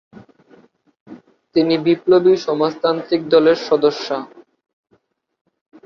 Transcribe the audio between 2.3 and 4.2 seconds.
সমাজতান্ত্রিক দলের সদস্যা।